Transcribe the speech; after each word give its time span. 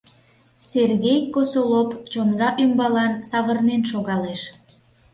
Сергей 0.69 1.19
Косолоп 1.33 1.89
чоҥга 2.11 2.49
ӱмбалан 2.63 3.13
савырнен 3.29 3.81
шогалеш. 3.91 4.41